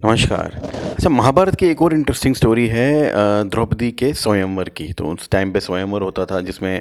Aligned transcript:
नमस्कार। 0.00 0.54
अच्छा 0.84 1.08
महाभारत 1.08 1.54
की 1.54 1.66
एक 1.66 1.82
और 1.82 1.92
इंटरेस्टिंग 1.94 2.34
स्टोरी 2.34 2.66
है 2.68 3.48
द्रौपदी 3.50 3.90
के 3.92 4.12
स्वयंवर 4.14 4.68
की। 4.68 4.92
तो 4.92 5.04
उस 5.06 5.28
टाइम 5.30 5.52
पे 5.52 5.60
स्वयंवर 5.60 6.02
होता 6.02 6.24
था, 6.24 6.40
जिसमें 6.40 6.80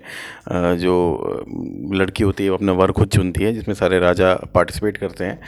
जो 0.77 1.45
लड़की 1.93 2.23
होती 2.23 2.43
है, 2.43 2.49
वो 2.49 2.55
अपना 2.55 2.71
वर 2.71 2.91
खुद 2.91 3.07
चुनती 3.07 3.43
है, 3.43 3.53
जिसमें 3.53 3.75
सारे 3.75 3.99
राजा 3.99 4.33
पार्टिसिपेट 4.53 4.97
करते 4.97 5.25
हैं। 5.25 5.39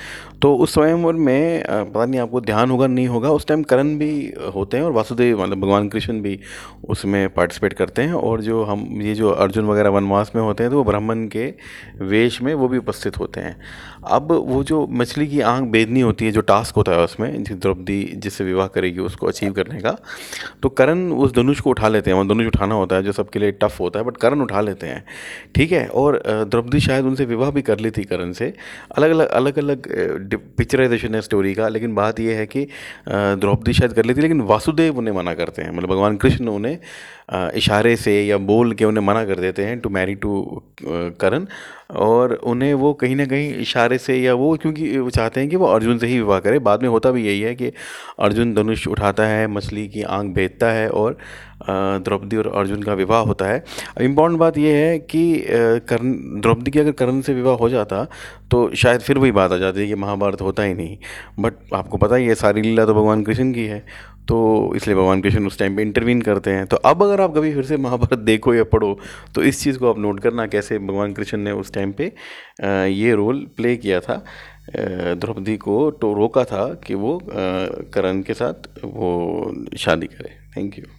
तो 0.41 0.54
उस 0.55 0.73
स्वयंवर 0.73 1.13
में 1.13 1.63
पता 1.63 2.05
नहीं 2.05 2.21
आपको 2.21 2.41
ध्यान 2.41 2.71
होगा, 2.71 2.88
नहीं 2.88 3.07
होगा, 3.07 3.30
उस 3.30 3.48
टाइम 3.48 3.64
करण 3.64 3.97
भी 3.97 4.34
होते 4.55 4.77
हैं 4.77 4.84
और 4.84 4.91
वासुदेव 4.91 5.41
मतलब 5.43 5.61
भगवान 5.61 5.89
कृष्ण 5.89 6.20
भी 6.21 6.39
उसमें 6.89 7.27
पार्टिसिपेट 7.29 7.73
करते 7.73 8.02
हैं। 8.02 8.13
और 8.13 8.41
जो 8.41 8.63
हम, 8.63 8.88
ये 9.02 9.16
जो 9.16 9.29
अर्जुन 9.29 9.66
वगैरह 9.66 9.89
वनवास 9.89 10.32
में 10.36 10.41
होते 10.41 10.63
हैं 10.63 10.71
तो 10.71 10.77
वो 10.77 10.84
ब्राह्मण 10.84 11.27
के 11.27 11.54
वेश 12.02 12.41
में 12.41 12.54
वो 12.54 12.68
भी 12.68 12.77
उपस्थित 12.77 13.20
होते 13.20 13.41
हैं। 13.41 13.55
अब 14.11 14.32
वो 14.47 14.63
जो 14.63 14.86
मछली 14.91 15.27
की 15.27 15.39
आँख 15.41 15.70
बेदनी 15.71 16.02
होती 16.02 16.25
है, 16.25 16.32
जो 16.32 16.41
टास्क 16.43 16.75
होता 16.75 16.91
है 16.91 17.04
उसमें 17.04 17.34
जिस 17.56 17.62
द्रौपदी 17.62 18.04
जिससे 18.16 18.44
विवाह 18.44 18.68
करेगी 18.68 19.00
उसको 19.02 19.27
अचीव 19.27 19.52
करने 19.54 19.80
का। 19.82 19.98
तो 20.63 20.70
करण 20.72 21.09
उस 21.13 21.34
धनुष 21.36 21.59
को 21.59 21.70
उठा 21.70 21.88
लेते 21.88 22.12
हैं 22.12 22.18
वो 22.18 22.23
धनुष 22.26 22.48
उठाना 22.48 22.76
होता 22.76 22.96
है 22.96 23.04
जो 23.04 23.12
सबके 23.12 23.40
लिए 23.40 23.52
टफ 23.54 23.80
होता 23.80 24.00
है 24.00 24.05
बट 24.05 24.18
करण 24.18 24.41
उठा 24.41 24.62
लेते 24.62 24.88
हैं। 24.88 25.04
ठीक 25.55 25.72
है? 25.72 25.86
और 25.88 26.22
द्रौपदी 26.26 26.80
शायद 26.80 27.05
उनसे 27.05 27.26
विवाह 27.26 27.52
भी 27.52 27.62
कर 27.62 27.80
ली 27.80 27.91
थी 27.91 28.04
करण 28.05 28.32
से। 28.34 28.54
अलग 28.98 29.12
अलग 29.12 29.27
अलग 29.30 29.58
अलग 29.60 29.88
पिक्चराइजेशन 30.58 31.16
है 31.16 31.22
स्टोरी 31.22 31.54
का, 31.54 31.68
लेकिन 31.70 31.96
बात 31.96 32.20
यह 32.20 32.38
है 32.38 32.46
कि 32.48 32.68
द्रौपदी 33.10 33.74
शायद 33.74 33.94
कर 33.94 34.05
लेती 34.05 34.22
लेकिन 34.22 34.41
वासुदेव 34.44 34.98
उन्हें 34.98 35.16
मना 35.16 35.34
करते 35.34 35.62
हैं। 35.62 35.72
मतलब 35.72 35.90
भगवान 35.90 36.18
कृष्ण 36.18 36.48
उन्हें 36.49 36.77
इशारे 37.55 37.96
से 37.96 38.22
या 38.24 38.38
बोल 38.40 38.74
के 38.74 38.85
उन्हें 38.85 39.04
मना 39.05 39.24
कर 39.26 39.40
देते 39.40 39.63
हैं 39.66 39.80
टू 39.80 39.90
मैरी 39.90 40.16
टू 40.16 40.62
करण। 40.84 41.46
और 41.96 42.34
उन्हें 42.34 42.74
वो 42.74 42.94
कहीं 42.94 43.16
ना 43.16 43.26
कहीं 43.26 43.54
इशारे 43.55 43.98
से 43.98 44.16
या 44.16 44.34
वो, 44.34 44.55
क्योंकि 44.58 44.98
वो 44.98 45.10
चाहते 45.10 45.40
हैं 45.40 45.49
कि 45.49 45.55
वो 45.55 45.66
अर्जुन 45.68 45.98
से 45.98 46.08
ही 46.08 46.18
विवाह 46.18 46.40
करे। 46.40 46.60
बाद 46.60 46.82
में 46.82 46.90
होता 46.90 47.12
भी 47.12 47.26
यही 47.26 47.41
है 47.41 47.45
कि 47.54 47.72
अर्जुन 48.20 48.54
धनुष 48.54 48.88
उठाता 48.88 49.26
है, 49.26 49.48
मछली 49.48 49.88
की 49.88 50.02
आँख 50.04 50.34
भेजता 50.35 50.72
है 50.72 50.90
और 50.90 51.18
द्रौपदी 51.62 52.38
और 52.38 52.48
अर्जुन 52.49 52.82
का 52.84 52.93
विवाह 52.93 53.21
होता 53.21 53.46
है। 53.46 53.63
इंपॉर्टेंट 54.01 54.40
बात 54.40 54.57
यह 54.57 54.76
है 54.76 54.98
कि 55.01 55.46
कर्ण, 55.90 56.41
द्रौपदी 56.41 56.71
की 56.71 56.79
अगर 56.79 56.91
कर्ण 56.93 57.21
से 57.21 57.34
विवाह 57.34 57.55
हो 57.57 57.70
जाता 57.70 58.04
तो 58.51 58.70
शायद 58.76 59.01
फिर 59.01 59.18
वही 59.18 59.32
बात 59.32 59.51
आ 59.51 59.57
जाती 59.57 59.79
है 59.79 59.88
कि 59.88 59.96
महाभारत 59.96 60.41
होता 60.41 60.63
ही 60.63 60.73
नहीं। 60.73 60.98
बट 61.40 61.73
आपको 61.73 61.98
पता 61.98 62.16
ही 62.16 62.27
है, 62.27 62.35
सारी 62.35 62.62
लीला 62.62 62.85
तो 62.85 62.93
भगवान 62.93 63.23
कृष्ण 63.23 63.51
की 63.54 63.66
है 63.66 63.79
तो 64.28 64.38
इसलिए 64.75 64.96
भगवान 64.96 65.22
कृष्ण 65.22 65.47
उस 65.47 65.57
टाइम 65.59 65.75
पे 65.75 65.81
इंटरवीन 65.81 66.22
करते 66.22 66.51
हैं। 66.51 66.66
तो 66.68 66.78
अब 66.78 67.03
अगर 67.03 67.22
आप 67.22 67.34
कभी 67.34 67.53
फिर 67.53 67.63
से 67.63 67.78
महाभारत 67.78 68.19
देखो 68.19 68.53
या 68.53 68.63
पढ़ो 68.66 68.97
तो 69.35 69.44
इस 69.44 69.63
चीज़ 69.63 69.78
को 69.79 69.90
आप 69.90 70.00
नोट 70.00 70.19
करना, 70.19 70.46
कैसे 70.47 70.79
भगवान 70.79 71.13
कृष्ण 71.13 71.38
ने 71.38 71.51
उस 71.53 71.73
टाइम 71.73 71.91
पे 71.91 72.12
ये 72.91 73.13
रोल 73.16 73.46
प्ले 73.57 73.75
किया 73.78 74.00
था। 74.00 74.23
द्रौपदी 74.69 75.56
को 75.58 75.91
तो 75.91 76.13
रोका 76.13 76.44
था 76.44 76.63
कि 76.85 76.94
वो 76.96 77.19
करण 77.94 78.22
के 78.22 78.34
साथ 78.34 78.68
वो 78.84 79.09
शादी 79.78 80.07
करे। 80.07 80.31
Thank 80.57 80.78
you 80.80 80.85